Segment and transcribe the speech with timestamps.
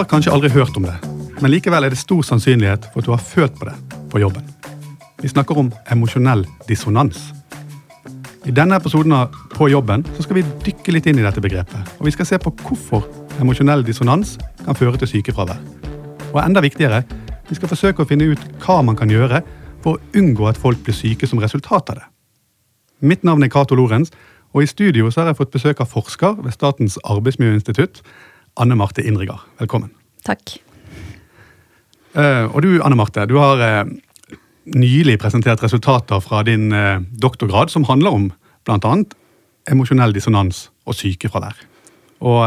[0.00, 0.94] Har kanskje aldri hørt om det,
[1.42, 3.74] men likevel er det stor sannsynlighet for at du har følt på det
[4.08, 4.46] på jobben.
[5.20, 7.18] Vi snakker om emosjonell dissonans.
[8.48, 11.90] I denne episoden av På jobben så skal vi dykke litt inn i dette begrepet.
[11.98, 13.04] Og vi skal se på hvorfor
[13.44, 15.60] emosjonell dissonans kan føre til sykefravær.
[16.32, 17.02] Og enda viktigere,
[17.50, 19.42] vi skal forsøke å finne ut hva man kan gjøre
[19.84, 22.08] for å unngå at folk blir syke som resultat av det.
[23.04, 24.16] Mitt navn er Cato Lorentz,
[24.56, 28.00] og i studio så har jeg fått besøk av forsker ved Statens arbeidsmiljøinstitutt,
[28.58, 29.44] Anne Marte Indrigar.
[29.60, 29.92] Velkommen.
[30.26, 30.58] Takk.
[32.18, 33.84] Eh, og du, Anne Marte, du har eh,
[34.74, 38.30] nylig presentert resultater fra din eh, doktorgrad som handler om
[38.66, 38.94] bl.a.
[39.70, 41.66] emosjonell dissonans og sykefravær.
[42.20, 42.40] Og,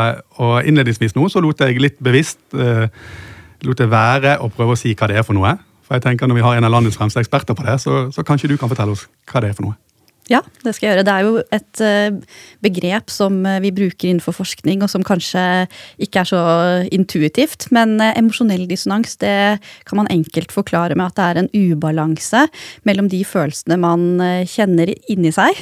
[0.44, 4.92] og innledningsvis nå så lot jeg litt bevisst lot jeg være å prøve å si
[4.94, 5.56] hva det er for noe.
[5.84, 8.22] For jeg tenker Når vi har en av landets fremste eksperter på det, så, så
[8.28, 9.80] kanskje du kan fortelle oss hva det er for noe.
[10.32, 11.04] Ja, det skal jeg gjøre.
[11.04, 15.44] Det er jo et uh, begrep som uh, vi bruker innenfor forskning, og som kanskje
[16.04, 16.44] ikke er så
[16.96, 17.68] intuitivt.
[17.76, 22.46] Men uh, emosjonell dissonans det kan man enkelt forklare med at det er en ubalanse
[22.88, 24.06] mellom de følelsene man
[24.48, 25.58] kjenner inni seg,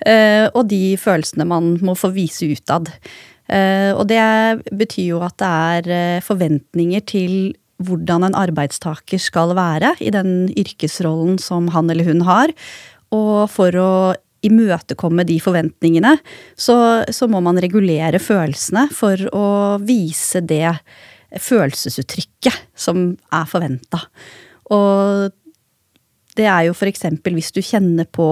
[0.56, 2.90] og de følelsene man må få vise utad.
[3.50, 4.22] og det
[4.78, 5.50] betyr jo at det
[5.90, 7.34] er forventninger til
[7.80, 12.52] hvordan en arbeidstaker skal være i den yrkesrollen som han eller hun har.
[13.16, 13.92] Og for å
[14.46, 16.14] imøtekomme de forventningene,
[16.56, 16.76] så,
[17.12, 19.48] så, må man regulere følelsene for å
[19.84, 20.78] vise det
[21.36, 24.00] følelsesuttrykket som er forventa.
[24.72, 25.28] Og
[26.38, 27.04] det er jo f.eks.
[27.26, 28.30] hvis du kjenner på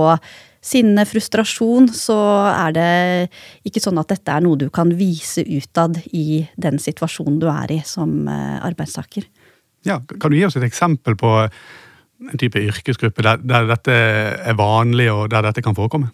[0.64, 2.18] sinne, frustrasjon, så
[2.50, 2.92] er det
[3.68, 7.76] ikke sånn at dette er noe du kan vise utad i den situasjonen du er
[7.76, 9.28] i som eh, arbeidstaker.
[9.86, 11.30] Ja, Kan du gi oss et eksempel på
[12.18, 16.10] en type yrkesgruppe der, der, dette er vanlig, og der dette kan forekomme?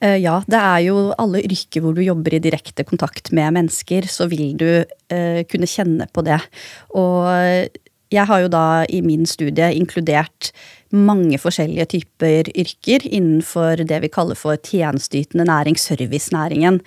[0.00, 4.06] Eh, ja, det er jo alle yrker hvor du jobber i direkte kontakt med mennesker,
[4.10, 6.38] så vil du uh, kunne kjenne på det.
[6.94, 7.26] Og
[8.10, 10.50] jeg har jo da i min studie inkludert
[10.90, 16.80] mange forskjellige typer yrker innenfor det vi kaller for tjenesteytende næring, servicenæringen.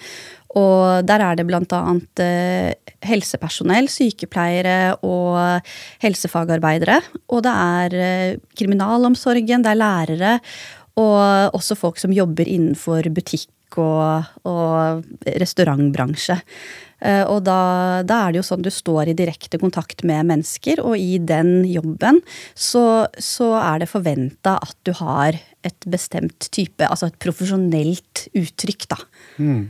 [0.60, 5.64] Og der er det annet eh, helsepersonell, sykepleiere og
[6.04, 7.00] helsefagarbeidere.
[7.30, 10.40] Og det er eh, kriminalomsorgen, det er lærere,
[11.00, 15.04] og også folk som jobber innenfor butikk og, og
[15.42, 16.38] restaurantbransje.
[17.04, 20.80] Eh, og da, da, er det jo sånn du står i direkte kontakt med mennesker,
[20.84, 22.22] og i den jobben
[22.56, 28.88] så, så er det forventa at du har et bestemt type, altså et profesjonelt uttrykk,
[28.96, 29.00] da.
[29.38, 29.64] Mm.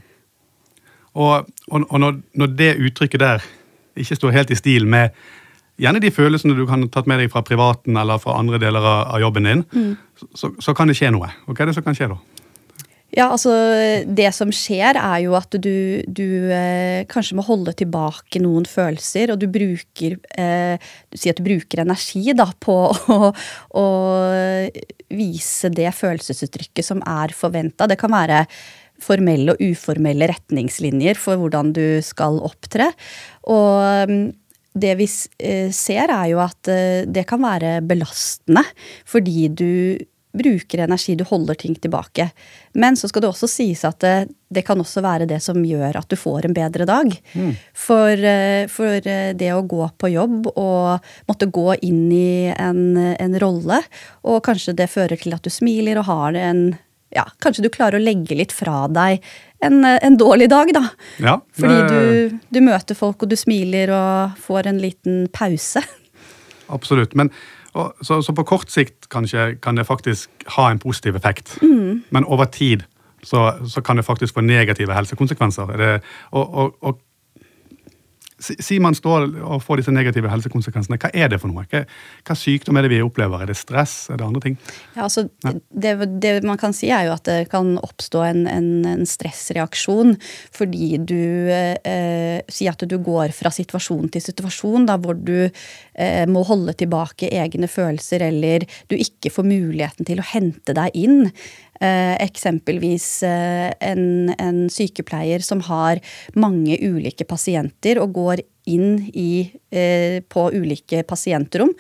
[1.14, 3.44] Og, og, og når, når, det uttrykket der
[4.02, 5.14] ikke står helt i stil med
[5.82, 8.82] gjerne de følelsene du kan ha tatt med deg fra privaten eller fra andre deler
[8.82, 9.92] av, av jobben din, mm.
[10.34, 11.30] så, så, kan det skje noe.
[11.46, 12.18] Og hva er det som kan skje da?
[13.14, 13.54] Ja, altså
[14.10, 19.34] Det som skjer, er jo at du, du eh, kanskje må holde tilbake noen følelser,
[19.34, 20.82] og du bruker eh,
[21.14, 23.34] Du at du bruker energi da på å,
[23.78, 23.88] å
[25.14, 27.86] vise det følelsesuttrykket som er forventa.
[27.90, 28.46] Det kan være
[29.04, 32.92] formelle og uformelle retningslinjer for hvordan du skal opptre.
[33.52, 34.24] Og mm,
[34.74, 35.08] det vi
[35.46, 38.64] eh, ser, er jo at eh, det kan være belastende
[39.10, 39.70] fordi du
[40.34, 42.30] bruker energi, du holder ting tilbake.
[42.74, 44.14] Men så skal det også sies at det,
[44.54, 47.12] det kan også være det som gjør at du får en bedre dag.
[47.34, 47.52] Mm.
[47.78, 48.98] For, eh, for,
[49.38, 53.84] det å gå på jobb og måtte gå inn i en, en rolle,
[54.26, 56.66] og kanskje det fører til at du smiler og har en
[57.14, 59.22] ja, kanskje du klarer å legge litt fra deg
[59.64, 60.88] en, en dårlig dag, da.
[61.22, 65.84] Ja, Fordi du, du, møter folk, og du smiler og får en liten pause.
[66.74, 67.14] Absolutt.
[67.14, 67.30] Men,
[67.74, 71.58] så, så, på kort sikt kanskje kan det faktisk ha en positiv effekt.
[71.62, 72.04] Mm.
[72.14, 72.86] Men over tid
[73.24, 75.78] så, så, kan det faktisk få negative helsekonsekvenser.
[75.78, 76.02] Det,
[76.32, 77.00] og, og, og
[78.44, 81.00] Si man står og får disse negative helsekonsekvensene.
[81.00, 81.66] Hva er det for noe?
[81.72, 81.84] Hva,
[82.28, 83.44] hva sykdom er det vi opplever?
[83.44, 83.96] Er det stress?
[84.12, 84.58] Er det andre ting?
[84.98, 85.54] Ja, altså, ja.
[85.70, 90.16] Det, det, man kan si, er jo at det kan oppstå en, en, en stressreaksjon
[90.54, 96.24] fordi du eh, sier at du går fra situasjon til situasjon, da, hvor du eh,
[96.30, 101.32] må holde tilbake egne følelser, eller du ikke får muligheten til å hente deg inn.
[101.84, 106.00] Eh, eksempelvis eh, en, en, sykepleier som har
[106.40, 111.74] mange ulike pasienter og går inn i, eh, på ulike pasientrom.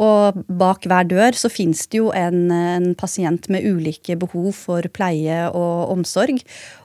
[0.00, 4.86] Og bak hver dør så fins det jo en, en, pasient med ulike behov for
[4.94, 6.38] pleie og omsorg.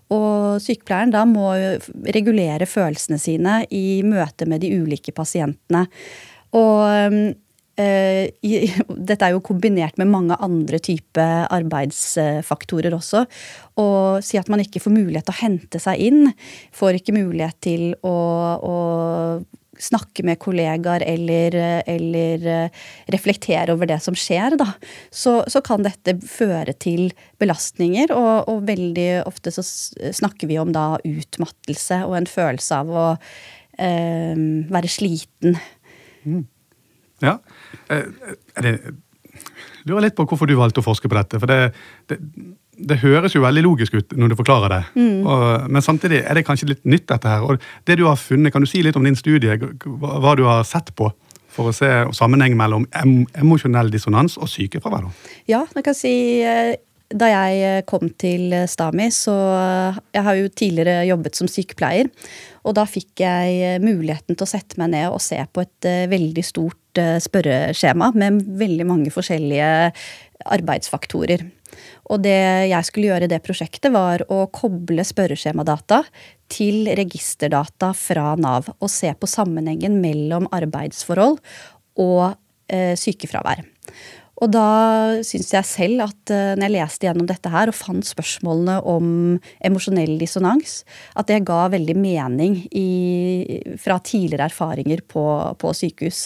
[0.10, 1.52] Og sykepleieren da må
[2.18, 5.86] regulere følelsene sine i møte med de ulike pasientene.
[6.58, 6.82] Og
[7.14, 7.36] i,
[9.10, 13.26] dette er jo kombinert med mange andre typer arbeidsfaktorer også.
[13.82, 16.32] Og si at man ikke får mulighet til å hente seg inn.
[16.76, 18.16] Får ikke mulighet til å,
[18.64, 18.76] å
[19.82, 21.56] snakke med kollegaer eller,
[21.90, 22.48] eller
[23.12, 24.70] reflektere over det som skjer, da,
[25.12, 27.10] så, så kan dette føre til
[27.42, 28.14] belastninger.
[28.16, 33.08] Og, og, veldig ofte så snakker vi om da utmattelse og en følelse av å
[33.78, 34.36] eh,
[34.72, 35.60] være sliten.
[36.26, 36.46] Mm.
[37.24, 37.38] Ja.
[37.90, 38.76] Er det,
[39.36, 41.40] jeg lurer litt på hvorfor du valgte å forske på dette.
[41.40, 41.74] for det,
[42.12, 42.20] det
[42.76, 45.20] det høres jo veldig logisk ut når du forklarer det, mm.
[45.24, 47.46] og, men samtidig er det kanskje litt nytt, dette her.
[47.46, 50.44] Og det du har funnet, Kan du si litt om din studie, hva, hva du
[50.48, 51.08] har sett på?
[51.56, 55.08] For å se sammenheng mellom em emosjonell dissonans og sykefravær?
[55.48, 56.12] Ja, jeg kan si
[56.44, 56.76] eh,
[57.14, 59.36] da jeg kom til Stami, så
[60.16, 62.10] Jeg har jo tidligere jobbet som sykepleier.
[62.66, 66.08] Og da fikk jeg muligheten til å sette meg ned og se på et eh,
[66.10, 69.92] veldig stort Eh, spørreskjema med veldig mange forskjellige
[70.56, 71.44] arbeidsfaktorer.
[72.14, 72.38] Og det
[72.70, 76.04] jeg skulle gjøre i det prosjektet, var å koble spørreskjemadata
[76.52, 78.70] til registerdata fra Nav.
[78.80, 81.42] Og se på sammenhengen mellom arbeidsforhold
[82.00, 82.38] og
[82.70, 83.66] eh, sykefravær.
[84.44, 88.04] Og da syns jeg selv at uh, når jeg leste gjennom dette her og fant
[88.04, 89.10] spørsmålene om
[89.64, 90.82] emosjonell dissonans,
[91.16, 95.26] at det ga veldig mening i, fra tidligere erfaringer på,
[95.62, 96.26] på sykehus.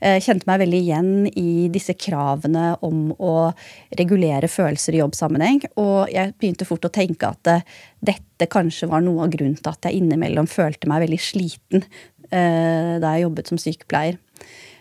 [0.00, 3.50] Eh, kjente meg veldig igjen i disse kravene om å
[3.98, 5.60] regulere følelser i jobbsammenheng.
[5.82, 7.66] Og jeg begynte fort å tenke at eh,
[8.00, 11.86] dette kanskje var noe av grunnen til at jeg innimellom følte meg veldig sliten
[12.30, 14.20] da jeg jobbet som sykepleier.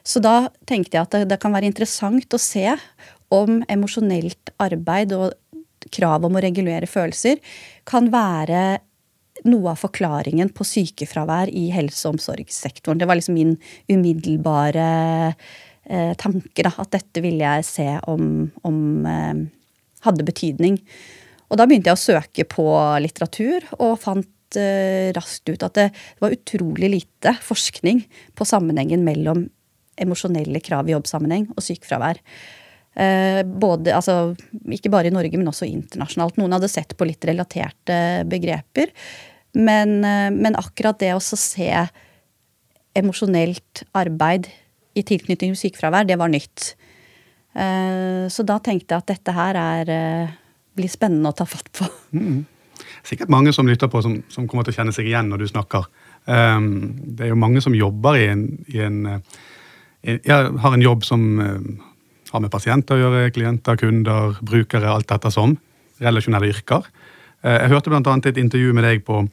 [0.04, 2.68] Så da tenkte jeg at det, det kan være interessant å se
[3.34, 5.34] om emosjonelt arbeid og
[5.94, 7.40] krav om å regulere følelser
[7.88, 8.80] kan være
[9.48, 13.00] noe av forklaringen på sykefravær i helse- og omsorgssektoren.
[13.00, 13.54] Det var liksom min
[13.88, 14.90] umiddelbare
[15.30, 19.46] eh, tanke, da, at dette ville jeg se om, om eh,
[20.06, 20.80] hadde betydning.
[21.50, 22.68] Og da begynte jeg å søke på
[23.02, 25.88] litteratur, og fant eh, raskt ut at det
[26.20, 28.04] var utrolig lite forskning
[28.36, 29.48] på sammenhengen mellom
[30.00, 32.22] emosjonelle krav i jobbsammenheng og sykefravær.
[33.00, 34.34] Eh, både, altså,
[34.74, 36.40] ikke bare i Norge, men også internasjonalt.
[36.40, 38.92] Noen hadde sett på litt relaterte begreper.
[39.56, 41.70] Men, eh, men akkurat det å se
[43.00, 44.50] emosjonelt arbeid
[44.98, 46.74] i tilknytning til sykefravær, det var nytt.
[47.56, 50.34] Eh, så da tenkte jeg at dette her er,
[50.76, 51.88] blir spennende å ta fatt på.
[53.10, 55.48] Sikkert mange som lytter på, som, som, kommer til å kjenne seg igjen når du
[55.48, 55.86] snakker.
[56.26, 59.22] det er jo mange som jobber i en, i en
[60.04, 61.88] jeg har en jobb som eh,
[62.32, 65.58] har med pasienter å gjøre, klienter, kunder, brukere, alt dette som.
[66.00, 66.88] Relasjonelle yrker.
[67.44, 68.16] Eh, jeg hørte bl.a.
[68.30, 69.24] et intervju med deg på,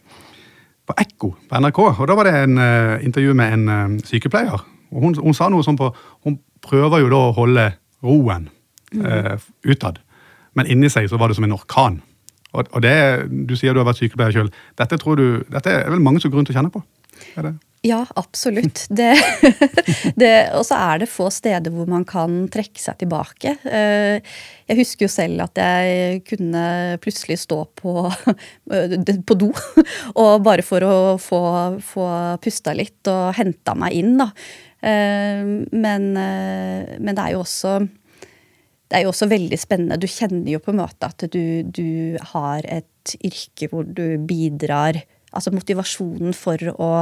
[0.87, 1.83] på Ekko på NRK.
[1.93, 4.67] og Da var det en uh, intervju med en uh, sykepleier.
[4.91, 5.93] og hun, hun, sa noe sånn på
[6.25, 7.71] Hun prøver jo da å holde
[8.07, 8.49] roen
[8.95, 9.37] uh,
[9.67, 9.99] utad,
[10.55, 12.01] men inni seg så var det som en orkan.
[12.55, 14.53] Og, og det, Du sier du har vært sykepleier sjøl.
[14.79, 16.83] Dette, dette er vel mange som har grunn til å kjenne på?
[17.37, 17.55] Er det?
[17.85, 18.87] Ja, absolutt.
[18.99, 19.13] Det,
[20.21, 23.57] det, og så er det få steder hvor man kan trekke seg tilbake.
[23.67, 24.23] Eh,
[24.67, 26.65] jeg husker jo selv at jeg kunne
[27.03, 28.07] plutselig stå på,
[29.29, 29.51] på do.
[30.15, 31.43] Og bare for å få,
[31.85, 32.09] få
[32.43, 34.31] pusta litt og henta meg inn, da.
[34.81, 37.79] Eh, men, eh, men, det er jo også
[38.87, 39.99] det er jo også veldig spennende.
[39.99, 45.01] Du kjenner jo på en måte at du, du har et yrke hvor du bidrar
[45.37, 46.93] Altså motivasjonen for å,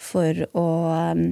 [0.00, 0.66] for å
[1.12, 1.24] um,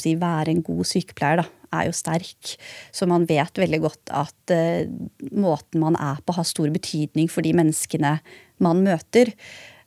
[0.00, 2.54] si, være en god sykepleier, da, er jo sterk.
[2.94, 4.86] Så man vet veldig godt at uh,
[5.30, 8.16] måten man er på, har stor betydning for de menneskene
[8.62, 9.34] man møter.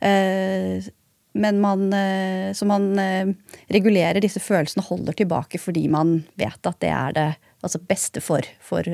[0.03, 0.85] Uh,
[1.35, 2.93] men man, uh, så man
[3.73, 7.27] regulerer disse følelsene og holder tilbake fordi man vet at det er det
[7.65, 8.85] altså beste for, for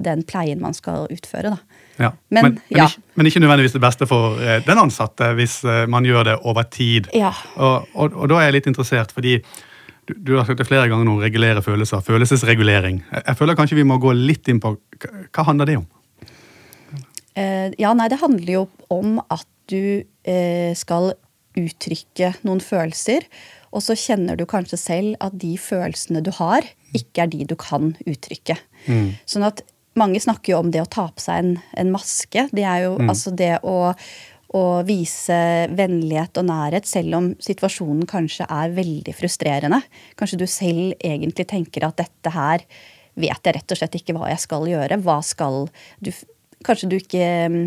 [0.00, 1.56] den pleien man skal utføre.
[2.00, 2.12] Ja.
[2.28, 2.88] Men, men, men, ja.
[2.88, 6.36] ikke, men, ikke, nødvendigvis det beste for eh, den ansatte hvis eh, man gjør det
[6.48, 7.10] over tid.
[7.16, 7.32] Ja.
[7.56, 9.38] Og, og, og, da er jeg litt interessert, fordi
[10.08, 12.02] du, du har sagt det flere ganger nå, regulere følelser.
[12.06, 13.02] Følelsesregulering.
[13.10, 15.88] Jeg, jeg føler kanskje vi må gå litt inn på hva, handler det om?
[17.32, 20.02] Uh, ja, nei, det handler jo om at du
[20.76, 21.14] skal
[21.56, 23.24] uttrykke noen følelser.
[23.72, 27.54] Og så kjenner du kanskje selv at de følelsene du har, ikke er de du
[27.56, 28.58] kan uttrykke.
[28.84, 29.14] Mm.
[29.28, 29.62] Sånn at
[29.98, 32.46] mange snakker jo om det å ta på seg en, en maske.
[32.54, 33.10] Det er jo mm.
[33.12, 33.76] altså det å,
[34.56, 35.38] å, vise
[35.76, 39.82] vennlighet og nærhet, selv om situasjonen kanskje er veldig frustrerende.
[40.18, 42.66] Kanskje du selv egentlig tenker at dette her
[43.20, 45.00] vet jeg rett og slett ikke hva jeg skal gjøre.
[45.04, 45.66] Hva skal
[46.00, 46.14] du
[46.62, 47.62] Kanskje du ikke mm,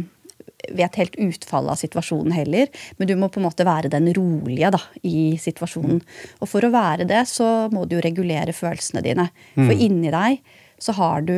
[0.79, 4.69] vet helt utfallet av situasjonen heller, men du må på en måte være den rolige
[4.71, 5.99] da, i situasjonen.
[5.99, 6.29] Mm.
[6.39, 9.27] Og for å være det, så må du jo regulere følelsene dine.
[9.57, 9.83] For mm.
[9.83, 10.39] inni deg
[10.81, 11.35] så har du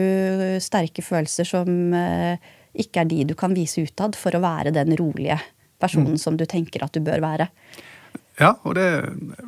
[0.63, 2.39] sterke følelser som eh,
[2.77, 5.39] ikke er de du kan vise utad for å være den rolige
[5.81, 6.21] personen mm.
[6.21, 7.49] som du tenker at du bør være.
[8.37, 8.85] Ja, og det,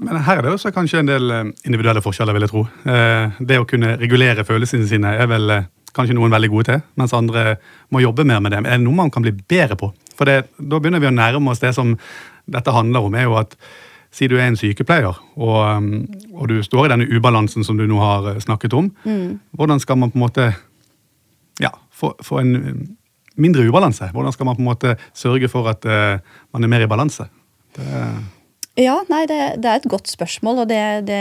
[0.01, 2.63] men her er det også kanskje en del eh, individuelle forskjeller, vil jeg tro.
[2.89, 5.59] Eh, det å kunne regulere følelsene sine er vel
[5.93, 7.55] kanskje noen veldig gode til, mens andre
[7.93, 8.63] må jobbe mer med det.
[8.63, 9.91] Men er det noe man kan bli bedre på?
[10.17, 11.95] For det, da begynner vi å nærme oss det som
[12.49, 13.55] dette handler om, er jo at
[14.11, 15.89] Si du er en sykepleier, og,
[16.33, 18.89] og du står i denne ubalansen som du nå har snakket om.
[19.05, 19.37] Mm.
[19.53, 20.47] Hvordan skal man på en måte
[21.61, 22.55] ja, få, få en
[23.37, 24.09] mindre ubalanse?
[24.15, 26.17] Hvordan skal man på en måte sørge for at uh,
[26.53, 27.29] man er mer i balanse?
[27.77, 28.01] Det...
[28.79, 31.19] Ja, nei, det, det, er et godt spørsmål, og det, det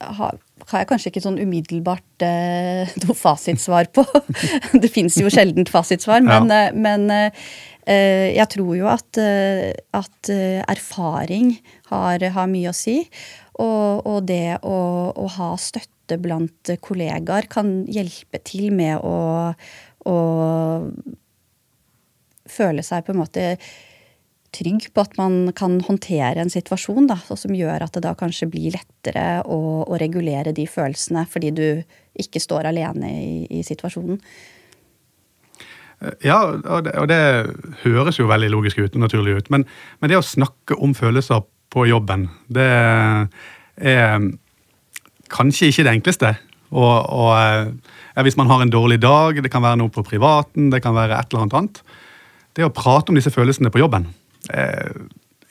[0.00, 0.38] har,
[0.70, 4.06] har, jeg kanskje ikke sånn umiddelbart eh, noe fasitsvar på.
[4.82, 6.68] det fins jo sjeldent fasitsvar, men, ja.
[6.70, 7.48] Eh, men eh,
[7.86, 10.30] jeg tror jo at, eh, at
[10.66, 11.52] erfaring
[11.92, 12.98] har, har, mye å si.
[13.62, 14.78] Og, og det å,
[15.14, 19.54] å, ha støtte blant kollegaer kan hjelpe til med å,
[20.06, 20.16] å
[22.46, 23.46] føle seg på en måte
[24.56, 28.48] trygg på at man kan håndtere en situasjon da, som gjør at det da kanskje
[28.50, 31.66] blir lettere å, å regulere de følelsene fordi du
[32.16, 34.20] ikke står alene i, i situasjonen.
[36.24, 37.20] Ja, og det, og det,
[37.82, 39.50] høres jo veldig logisk ut naturlig ut.
[39.52, 39.64] Men,
[40.00, 42.66] men, det å snakke om følelser på jobben, det
[43.76, 44.26] er
[45.32, 46.34] kanskje ikke det enkleste.
[46.76, 50.70] Og, og ja, Hvis man har en dårlig dag, det kan være noe på privaten,
[50.72, 51.82] det kan være et eller annet annet.
[52.56, 54.08] Det å prate om disse følelsene på jobben,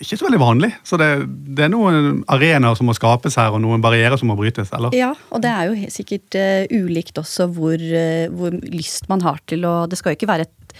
[0.01, 0.69] ikke så veldig vanlig.
[0.87, 4.37] Så det, det, er noen arenaer som må skapes her, og noen barrierer som må
[4.39, 4.73] brytes.
[4.75, 4.95] eller?
[4.95, 9.39] Ja, og det er jo sikkert uh, ulikt også hvor, uh, hvor, lyst man har
[9.47, 10.79] til å Det skal jo ikke være et,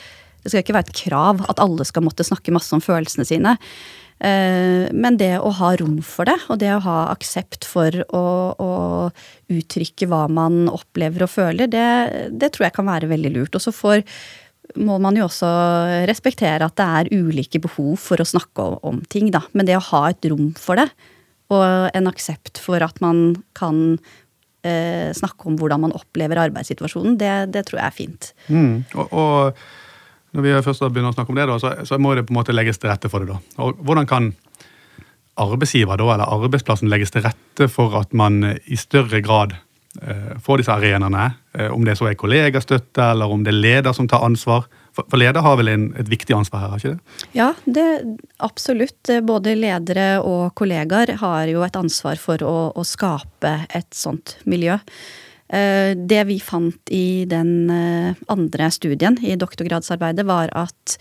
[0.52, 3.56] ikke være et krav at alle skal måtte snakke masse om følelsene sine.
[4.16, 8.26] Uh, men det å ha rom for det, og det å ha aksept for å,
[8.56, 8.72] å
[9.52, 11.88] uttrykke hva man opplever og føler, det,
[12.36, 13.56] det tror jeg kan være veldig lurt.
[13.56, 14.04] Og så får
[14.76, 15.50] må man jo også
[16.10, 19.44] respektere at det er ulike behov for å snakke om ting, da.
[19.54, 20.90] Men det å ha et rom for det,
[21.54, 21.66] og
[21.96, 23.98] en aksept for at man kan
[24.66, 28.32] eh, snakke om hvordan man opplever arbeidssituasjonen, det, det tror jeg er fint.
[28.50, 28.86] Mm.
[28.96, 29.66] Og, og,
[30.36, 32.42] når vi først begynner å snakke om det, da, så, så, må det på en
[32.42, 33.36] måte legges til rette for det.
[33.36, 33.62] da.
[33.64, 34.34] Og hvordan kan
[35.40, 39.56] arbeidsgiver da, eller arbeidsplassen legges til rette for at man i større grad
[40.02, 41.32] Eh, få disse arenaene.
[41.54, 44.68] Eh, om det så er kollegastøtte, eller om det er leder som tar ansvar.
[44.96, 47.28] For leder har vel en, et viktig ansvar her, har ikke det?
[47.36, 47.86] Ja, det,
[48.44, 49.12] absolutt.
[49.28, 54.78] Både ledere og kollegaer har jo et ansvar for å, å skape et sånt miljø.
[55.48, 61.00] Eh, det vi fant i den andre studien, i doktorgradsarbeidet, var at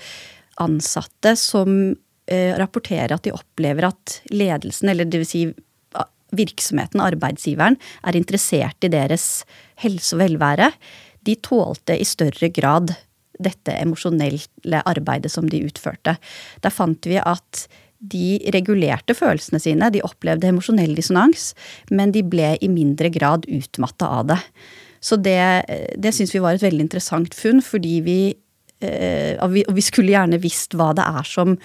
[0.63, 5.29] ansatte som rapporterer at de opplever at ledelsen, eller dvs.
[5.29, 5.43] Si
[6.39, 9.45] virksomheten, arbeidsgiveren, er interessert i deres
[9.83, 10.71] helse og velvære,
[11.25, 12.93] de tålte i større grad
[13.43, 16.17] dette emosjonelle arbeidet som de utførte.
[16.63, 17.67] Der fant vi at
[18.05, 21.53] de regulerte følelsene sine, de opplevde emosjonell dissonans,
[21.91, 24.41] men de ble i mindre grad utmatta av det.
[25.05, 25.41] Så det,
[26.01, 28.19] det syns vi var et veldig interessant funn, fordi vi
[28.85, 31.59] eh, Og vi skulle gjerne visst hva det er som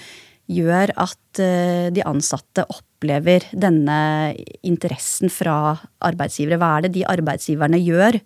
[0.49, 3.99] gjør at eh, de ansatte opplever denne
[4.65, 6.59] interessen fra arbeidsgivere.
[6.59, 8.19] Hva er det de arbeidsgiverne gjør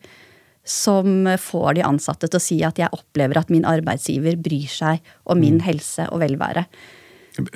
[0.63, 5.15] som får de ansatte til å si at jeg opplever at min arbeidsgiver bryr seg
[5.27, 5.65] om min mm.
[5.68, 6.68] helse og velvære?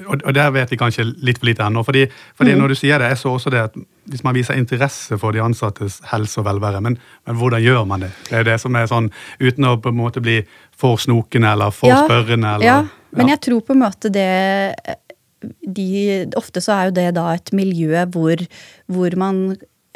[0.09, 1.83] Og der vet vi kanskje litt for lite ennå.
[1.85, 2.59] fordi, fordi mm.
[2.59, 3.75] når du sier det, jeg så også det at
[4.09, 6.97] hvis man viser interesse for de ansattes helse og velvære, men,
[7.27, 8.09] men, hvordan gjør man det?
[8.29, 10.39] Det er det som er sånn, Uten å på en måte bli
[10.77, 12.55] for snokende eller for ja, spørrende.
[12.57, 12.79] Eller, ja,
[13.15, 14.27] men jeg tror på en måte det
[15.61, 15.87] de,
[16.39, 18.41] Ofte så er jo det da et miljø hvor,
[18.89, 19.41] hvor man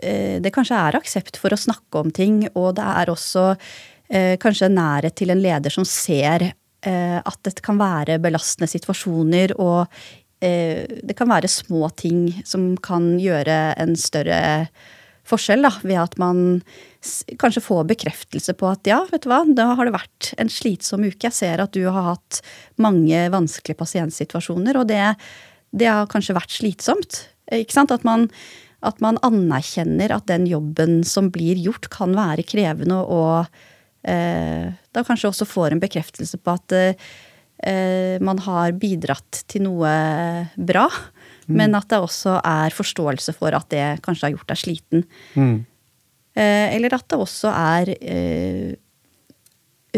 [0.02, 4.38] eh, Det kanskje er aksept for å snakke om ting, og det er også eh,
[4.42, 9.88] kanskje nærhet til en leder som ser eh, at det kan være belastende situasjoner, og
[10.42, 14.40] det kan være små ting som kan gjøre en større
[15.30, 16.40] forskjell, da, ved at man
[17.42, 21.06] kanskje få bekreftelse på at ja, vet du hva, da har det vært en slitsom
[21.08, 21.26] uke.
[21.26, 22.42] Jeg ser at du har hatt
[22.82, 25.02] mange vanskelige pasientsituasjoner, og det,
[25.74, 27.24] det har kanskje vært slitsomt.
[27.52, 27.94] Ikke sant?
[27.94, 28.28] At man,
[28.86, 33.50] at man, anerkjenner at den jobben som blir gjort, kan være krevende, og
[34.06, 39.90] eh, da kanskje også får en bekreftelse på at eh, man har bidratt til noe
[40.56, 40.86] bra.
[41.50, 41.58] Mm.
[41.58, 45.06] Men at det også er forståelse for at det kanskje har gjort deg sliten.
[45.34, 45.60] Mm.
[46.32, 48.72] Eh, eller at det også er eh,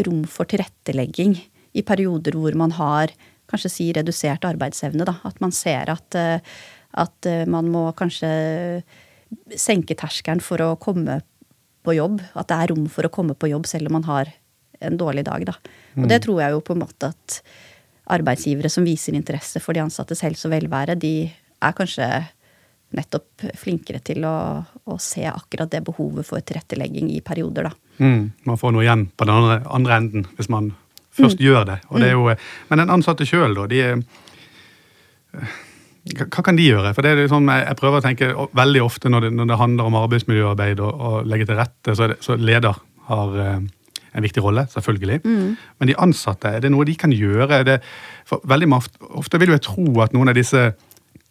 [0.04, 1.36] rom for tilrettelegging
[1.78, 3.12] i perioder hvor man har
[3.50, 5.06] kanskje si redusert arbeidsevne.
[5.06, 5.18] Da.
[5.28, 6.40] At man ser at, eh,
[6.94, 8.82] at man må kanskje
[9.58, 11.20] senke terskelen for å komme
[11.84, 12.22] på jobb.
[12.34, 14.32] At det er rom for å komme på jobb selv om man har
[14.84, 15.46] en dårlig dag.
[15.46, 15.54] Da.
[16.00, 16.24] Og det mm.
[16.26, 17.40] tror jeg jo på en måte at
[18.14, 21.30] arbeidsgivere som viser interesse for de ansattes helse og velvære, de
[21.64, 22.08] er kanskje
[22.94, 27.74] nettopp flinkere til å, å se akkurat det behovet for tilrettelegging i perioder, da.
[28.02, 30.72] Mm, man får noe igjen på den andre, andre enden hvis man
[31.14, 31.44] først mm.
[31.44, 31.76] gjør det.
[32.02, 32.24] det jo,
[32.70, 33.68] men den ansatte sjøl, da.
[33.70, 33.84] de
[36.04, 36.92] hva kan de gjøre?
[36.92, 39.88] For det er liksom, Jeg prøver å tenke veldig ofte når det, når det handler
[39.88, 42.76] om arbeidsmiljøarbeid og, og legge til rette, så, det, så leder
[43.08, 43.62] har eh,
[44.14, 45.22] en viktig rolle, selvfølgelig.
[45.24, 45.54] Mm.
[45.80, 47.62] Men de ansatte, er det noe de kan gjøre?
[47.66, 47.78] Det,
[48.28, 48.68] for veldig
[49.16, 50.66] ofte vil jeg tro at noen av disse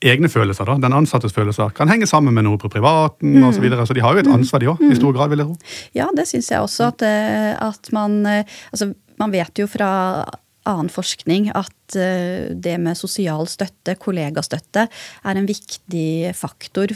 [0.04, 3.48] egne følelser, da, den ansattes følelser, kan henge sammen med noe på privaten mm.
[3.48, 3.58] osv.
[3.58, 3.88] Så, videre.
[3.88, 4.38] så de har jo et mm.
[4.38, 5.74] ansvar, de òg, i stor grad, vil jeg tro.
[5.98, 6.92] Ja, det syns jeg også.
[6.94, 8.92] At, eh, at man eh, Altså,
[9.22, 9.90] man vet jo fra
[10.68, 16.96] annen forskning at eh, det med sosial støtte, kollegastøtte, er en viktig faktor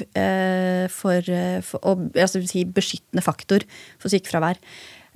[0.93, 1.31] for,
[1.67, 3.65] for å altså si beskyttende faktor
[4.01, 4.59] for sykefravær.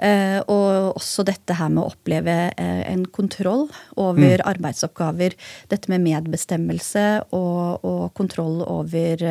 [0.01, 3.67] Og også dette her med å oppleve en kontroll
[4.01, 4.46] over mm.
[4.50, 5.36] arbeidsoppgaver.
[5.70, 7.03] Dette med medbestemmelse
[7.38, 9.22] og, og kontroll over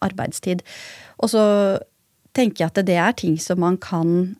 [0.00, 0.64] arbeidstid.
[1.20, 1.44] Og så
[2.32, 4.32] tenker jeg at det er ting som man kan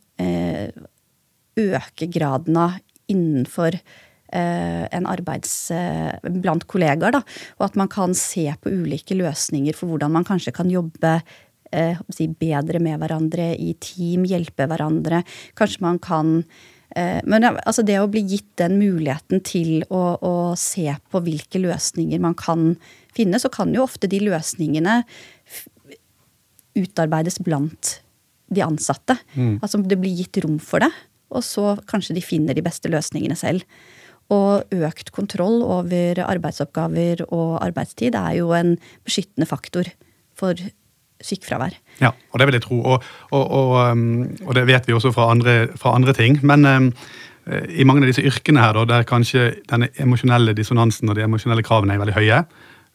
[1.58, 2.80] øke graden av
[3.12, 5.54] innenfor eh, en arbeids...
[5.74, 7.22] Eh, blant kollegaer, da.
[7.58, 11.18] Og at man kan se på ulike løsninger for hvordan man kanskje kan jobbe
[11.72, 15.22] eh, si, bedre med hverandre i team, hjelpe hverandre.
[15.58, 16.38] Kanskje man kan
[16.92, 22.20] men altså det å bli gitt den muligheten til å, å, se på hvilke løsninger
[22.20, 22.74] man kan
[23.16, 24.98] finne, så kan jo ofte de løsningene
[26.76, 27.94] utarbeides blant
[28.52, 29.16] de ansatte.
[29.32, 29.54] Mm.
[29.62, 30.90] Altså det blir gitt rom for det
[31.32, 33.64] og så kanskje de finner de beste løsningene selv.
[34.32, 38.76] Og økt kontroll over arbeidsoppgaver og arbeidstid er jo en
[39.06, 39.90] beskyttende faktor
[40.38, 40.56] for
[41.26, 41.74] sykefravær.
[42.02, 42.78] Ja, og det vil jeg tro.
[42.82, 46.40] Og, og, og, um, og det vet vi også fra andre, fra andre ting.
[46.46, 46.90] Men um,
[47.70, 51.96] i mange av disse yrkene her, der kanskje denne emosjonelle dissonansen og de emosjonelle kravene
[51.96, 52.42] er veldig høye,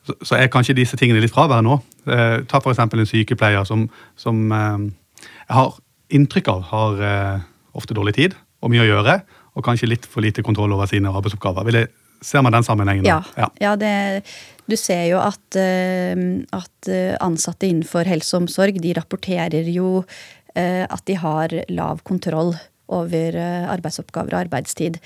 [0.07, 1.77] så, så er kanskje disse tingene litt fraværende nå.
[2.07, 2.79] Eh, ta f.eks.
[2.85, 3.87] en sykepleier som,
[4.19, 4.87] som eh,
[5.19, 5.75] jeg har
[6.15, 7.47] inntrykk av har eh,
[7.77, 9.19] ofte dårlig tid og mye å gjøre,
[9.57, 11.67] og kanskje litt for lite kontroll over sine arbeidsoppgaver.
[11.67, 11.91] Vil jeg,
[12.25, 13.05] ser man den sammenhengen?
[13.05, 13.19] Ja.
[13.37, 13.51] ja.
[13.61, 14.23] ja det,
[14.67, 16.23] du ser jo at, uh,
[16.57, 16.91] at,
[17.23, 22.53] ansatte innenfor helse og omsorg de rapporterer jo uh, at de har lav kontroll
[22.87, 23.35] over
[23.67, 25.01] arbeidsoppgaver og arbeidstid.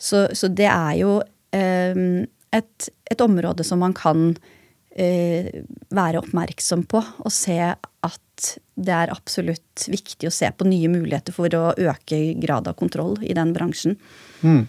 [0.00, 1.18] Så, så det er jo
[1.52, 4.30] et, et, område som man kan
[4.96, 8.48] være oppmerksom på og se at
[8.80, 13.18] det er absolutt viktig å se på nye muligheter for å øke grad av kontroll
[13.20, 13.98] i den bransjen.
[14.40, 14.64] Mm.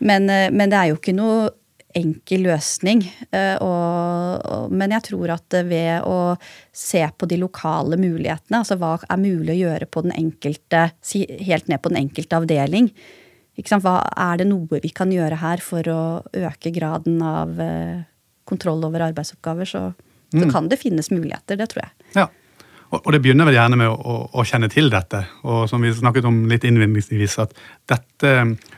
[0.00, 1.50] Men, eh, men, det er jo ikke noe
[1.96, 3.02] enkel løsning.
[3.34, 6.36] Eh, og, men jeg tror at ved å
[6.72, 10.90] se på de lokale mulighetene, altså hva er mulig å gjøre på den enkelte,
[11.46, 12.92] helt ned på den enkelte avdeling
[13.60, 18.06] Hva Er det noe vi kan gjøre her for å øke graden av eh,
[18.48, 19.82] kontroll over arbeidsoppgaver, så,
[20.32, 20.52] så mm.
[20.52, 21.58] kan det finnes muligheter.
[21.60, 22.08] Det tror jeg.
[22.16, 22.28] Ja.
[22.90, 25.22] Og det begynner vel gjerne med å, å, å, kjenne til dette.
[25.46, 27.54] Og som vi snakket om litt innledningsvis, at
[27.90, 28.32] dette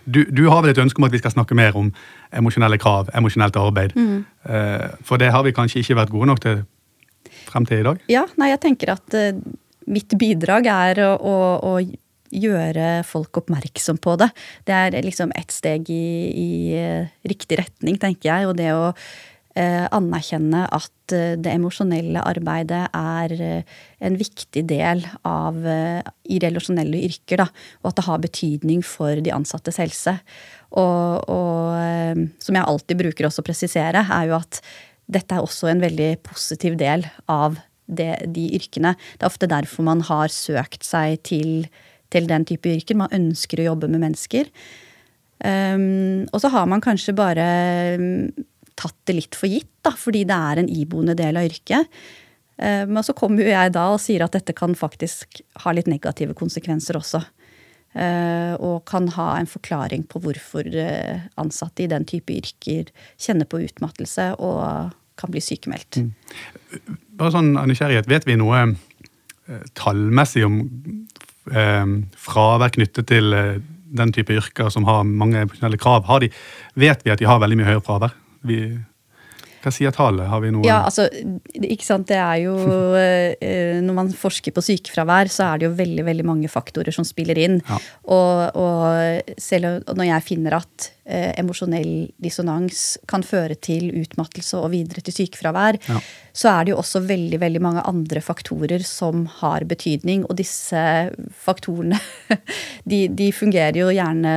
[0.04, 1.88] du, du, har vel et ønske om at vi skal snakke mer om
[2.36, 3.96] emosjonelle krav, emosjonelt arbeid.
[3.96, 4.20] Mm.
[4.44, 6.62] Eh, for det har vi kanskje ikke vært gode nok til
[7.48, 8.04] frem til i dag?
[8.12, 9.32] Ja, nei, jeg tenker at uh,
[9.90, 11.36] mitt bidrag er å, å,
[11.72, 11.74] å,
[12.32, 14.30] gjøre folk oppmerksom på det.
[14.64, 18.48] Det er liksom ett steg i, i uh, riktig retning, tenker jeg.
[18.48, 25.04] Og det å Eh, anerkjenne at eh, det emosjonelle arbeidet er eh, en viktig del
[25.28, 27.42] av i relasjonelle yrker.
[27.42, 27.48] Da,
[27.82, 30.16] og at det har betydning for de ansattes helse.
[30.72, 34.62] Og, og som jeg alltid bruker også å presisere, er jo at
[35.12, 38.94] dette er også en veldig positiv del av det, de yrkene.
[39.18, 41.66] Det er ofte derfor man har søkt seg til,
[42.12, 42.98] til den type yrker.
[42.98, 44.50] Man ønsker å jobbe med mennesker.
[45.42, 47.46] Um, og så har man kanskje bare
[48.82, 52.02] tatt det litt for gitt, da, fordi det er en iboende del av yrket.
[52.62, 55.90] Eh, men så kommer jo jeg da og sier at dette kan faktisk ha litt
[55.90, 57.22] negative konsekvenser også.
[57.92, 62.88] Eh, og kan ha en forklaring på hvorfor eh, ansatte i den type yrker
[63.20, 66.00] kjenner på utmattelse og kan bli sykemeldt.
[66.00, 66.96] Mm.
[67.20, 68.64] Bare sånn av nysgjerrighet, vet vi noe
[69.76, 70.62] tallmessig om
[71.44, 73.34] fravær knyttet til
[73.92, 76.08] den type yrker som har mange profesjonelle krav?
[76.22, 76.30] De,
[76.80, 78.14] vet vi at de har veldig mye høyere fravær?
[78.46, 78.62] Vi
[79.62, 80.26] hva sier tallet?
[80.26, 81.06] Har vi noe Ja, altså,
[81.54, 82.08] ikke sant.
[82.10, 82.56] Det er jo
[82.98, 87.06] eh, Når man forsker på sykefravær, så er det jo veldig veldig mange faktorer som
[87.06, 87.60] spiller inn.
[87.68, 87.78] Ja.
[88.10, 94.72] Og, og, selv når jeg finner at eh, emosjonell dissonans kan føre til utmattelse og
[94.74, 96.00] videre til sykefravær, ja.
[96.32, 100.24] så er det jo også veldig veldig mange andre faktorer som har betydning.
[100.28, 100.82] Og disse
[101.44, 101.98] faktorene
[102.90, 104.34] de, de fungerer jo gjerne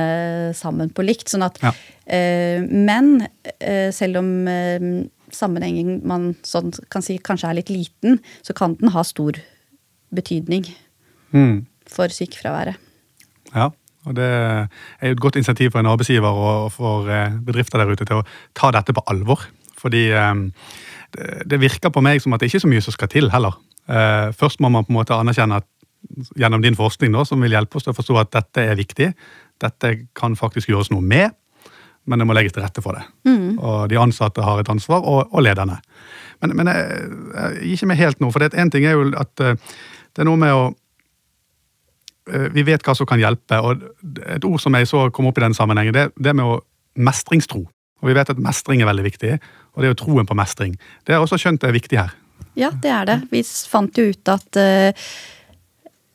[0.56, 1.28] sammen på likt.
[1.32, 1.74] sånn at ja.
[2.06, 3.26] eh, Men
[3.58, 4.88] eh, selv om eh,
[5.34, 9.38] sammenhengen man sånn kan si kanskje er litt liten, så kan den ha stor
[10.14, 10.68] betydning
[11.34, 11.66] Mm.
[11.90, 12.76] for sykefraværet.
[13.50, 13.70] Ja,
[14.06, 17.90] og det er jo et godt insentiv for en arbeidsgiver og for eh, bedrifter der
[17.90, 19.42] ute til å ta dette på alvor.
[19.76, 20.34] Fordi eh,
[21.46, 23.56] det- virker på meg som at det ikke er så mye som skal til heller.
[23.88, 25.66] Eh, Først må man på en måte anerkjenne at
[26.38, 29.10] gjennom din forskning da, som vil hjelpe oss til å forstå at dette er viktig.
[29.62, 31.34] Dette kan faktisk gjøres noe med,
[32.06, 33.02] men det må legges til rette for det.
[33.58, 35.80] Og de ansatte har et ansvar, og, og lederne.
[36.44, 39.32] Men, men jeg, jeg gir ikke meg helt nå, for en ting er jo at
[39.40, 40.68] det er noe med å
[42.26, 43.84] vi vet hva som kan hjelpe, og
[44.26, 46.60] et ord som jeg så kom opp i den sammenhengen, det, det med å
[46.98, 47.62] mestringstro.
[48.02, 49.32] Og vi vet at mestring er veldig viktig,
[49.74, 50.76] og det er jo troen på mestring.
[51.06, 52.12] Det har også skjønt er viktig her.
[52.56, 53.16] Ja, det er det.
[53.32, 55.06] Vi fant jo ut at eh,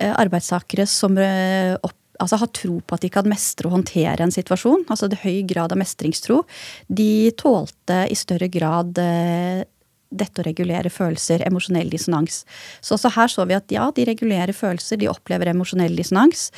[0.01, 4.25] eh, arbeidstakere som uh, opp, altså har tro på at de kan mestre og håndtere
[4.25, 6.41] en situasjon, altså det høy grad av mestringstro,
[6.87, 9.63] de tålte i større grad eh,
[10.11, 12.43] dette å regulere følelser, emosjonell dissonans.
[12.83, 16.49] Så også her så vi at ja, de regulerer følelser, de opplever emosjonell dissonans,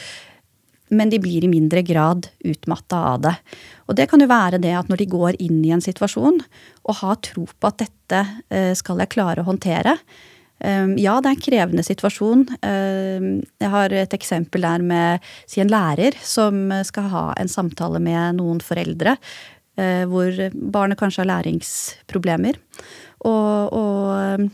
[0.94, 3.34] men de blir i mindre grad utmatta av det.
[3.88, 6.42] Og det kan jo være det at når de går inn i en situasjon
[6.84, 8.20] og har tro på at dette
[8.54, 9.96] eh, skal jeg klare å håndtere.
[10.60, 12.46] eh, Ja, det er en krevende situasjon.
[12.62, 13.26] Eh,
[13.64, 18.38] Jeg har et eksempel der med si en lærer som skal ha en samtale med
[18.42, 19.18] noen foreldre.
[19.74, 22.60] Hvor barnet kanskje har læringsproblemer.
[23.30, 24.48] Og, og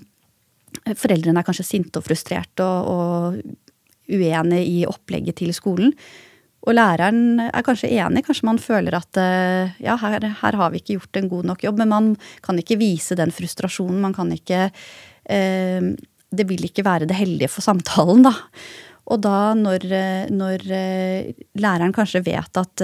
[0.86, 3.70] eh, foreldrene er kanskje sinte og frustrerte og, og
[4.10, 5.94] uenige i opplegget til skolen.
[6.68, 10.82] Og læreren er kanskje enig, kanskje man føler at eh, ja, her, her har vi
[10.82, 12.12] ikke gjort en god nok jobb, men man
[12.46, 14.02] kan ikke vise den frustrasjonen.
[14.04, 15.90] Man kan ikke eh,
[16.30, 18.36] Det vil ikke være det heldige for samtalen, da.
[19.10, 19.88] Og da når,
[20.30, 22.84] når eh, læreren kanskje vet at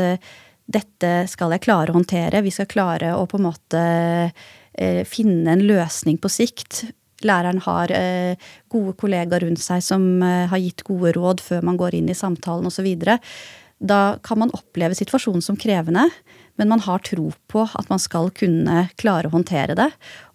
[0.66, 3.82] dette skal jeg klare å håndtere, vi skal klare å på en måte
[5.08, 6.84] finne en løsning på sikt.
[7.24, 8.36] Læreren har eh,
[8.72, 12.18] gode kollegaer rundt seg som eh, har gitt gode råd før man går inn i
[12.18, 12.90] samtalen osv.
[13.80, 16.10] Da kan man oppleve situasjonen som krevende,
[16.60, 19.90] men man har tro på at man skal kunne klare å håndtere det.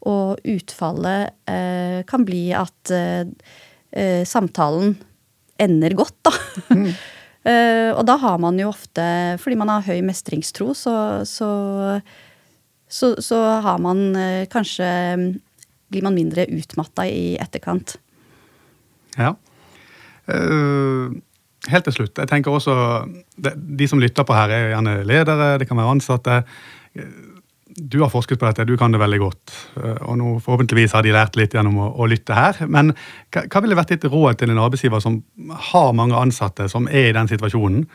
[0.09, 3.29] Og utfallet eh, kan bli at eh,
[3.93, 4.97] eh, samtalen
[5.61, 6.37] ender godt, da.
[7.41, 9.01] Eh, og da har man jo ofte,
[9.41, 10.93] fordi man har høy mestringstro, så,
[11.25, 11.47] så,
[12.91, 14.91] så, så har man eh, kanskje
[15.91, 17.97] Blir man mindre utmatta i etterkant.
[19.19, 19.33] Ja.
[20.31, 21.11] Eh,
[21.67, 22.77] helt til slutt, jeg tenker også
[23.35, 26.37] de, som lytter på her, er gjerne ledere, det kan være ansatte.
[27.81, 29.57] Du har forsket på dette, du kan det veldig godt.
[29.83, 32.63] eh, Og nå forhåpentligvis har de lært litt gjennom å, å lytte her.
[32.71, 32.95] Men
[33.35, 35.21] hva, hva ville vært ditt råd til en arbeidsgiver som
[35.73, 37.87] har mange ansatte som er i den situasjonen?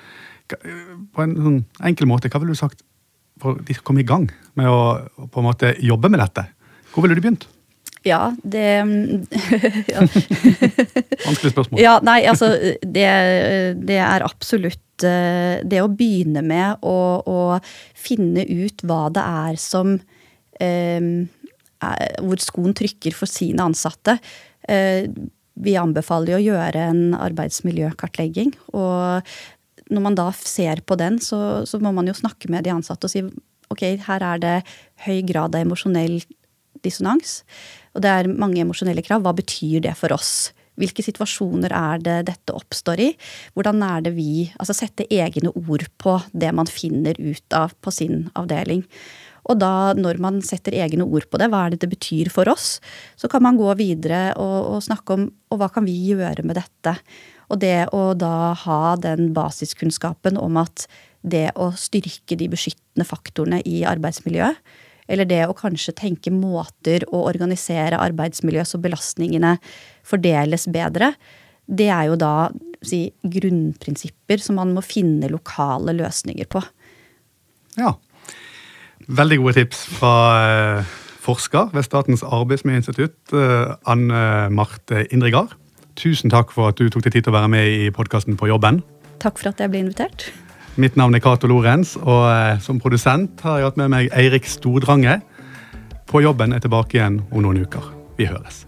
[1.15, 2.83] På en sånn enkel måte, hva ville du sagt
[3.41, 6.47] for de skal komme i gang med å, på en måte jobbe med dette?
[6.93, 7.47] Hvor ville du begynt?
[8.05, 8.65] Ja, det
[9.93, 10.03] ja.
[11.25, 11.79] Vanskelig spørsmål.
[11.81, 13.07] Ja, nei, altså det,
[13.81, 17.39] det er absolutt eh, det å begynne med å, å
[17.97, 19.95] finne ut hva det er som
[20.61, 24.19] eh, er, Hvor skoen trykker for sine ansatte.
[24.69, 25.09] Eh,
[25.55, 28.53] vi anbefaler jo å gjøre en arbeidsmiljøkartlegging.
[28.75, 29.35] Og
[29.91, 33.07] når man da ser på den, så, så må man jo snakke med de ansatte
[33.07, 33.21] og si
[33.73, 34.55] ok, her er det
[35.05, 36.19] høy grad av emosjonell
[36.85, 37.41] dissonans.
[37.95, 39.23] Og det er mange emosjonelle krav.
[39.25, 40.51] Hva betyr det for oss?
[40.79, 43.11] Hvilke situasjoner er det dette oppstår i?
[43.55, 47.93] Hvordan er det vi Altså sette egne ord på det man finner ut av på
[47.95, 48.83] sin avdeling.
[49.45, 52.49] Og da, når man setter egne ord på det, hva er det det betyr for
[52.49, 52.79] oss,
[53.15, 56.57] så kan man gå videre og, og snakke om og hva kan vi gjøre med
[56.57, 56.95] dette.
[57.51, 60.87] Og det å da ha den basiskunnskapen om at
[61.25, 64.59] det å styrke de beskyttende faktorene i arbeidsmiljøet,
[65.05, 69.55] eller det å kanskje tenke måter å organisere arbeidsmiljøet så belastningene
[70.05, 71.11] fordeles bedre,
[71.65, 72.49] det er jo da
[72.85, 76.61] si, grunnprinsipper som man må finne lokale løsninger på.
[77.79, 77.95] Ja.
[79.05, 80.13] Veldig gode tips fra
[80.45, 80.93] eh,
[81.25, 85.53] forsker ved Statens arbeidsmiljøinstitutt, eh, Anne Marte Indregard.
[85.95, 88.49] Tusen takk for at du tok deg tid til å være med i podkasten På
[88.51, 88.81] jobben.
[89.23, 90.27] Takk for at jeg ble invitert.
[90.75, 94.47] Mitt navn er Cato Lorentz, og eh, som produsent har jeg hatt med meg Eirik
[94.49, 95.21] Stordrange.
[96.11, 97.93] På jobben er tilbake igjen om noen uker.
[98.19, 98.65] Vi høres.